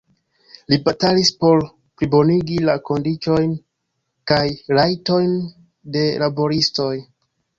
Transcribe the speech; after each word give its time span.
Li 0.71 0.77
batalis 0.85 1.29
por 1.43 1.59
plibonigi 2.01 2.57
la 2.69 2.75
kondiĉojn 2.89 3.53
kaj 4.31 4.41
rajtojn 4.79 5.31
de 5.97 6.07
laboristoj. 6.25 6.91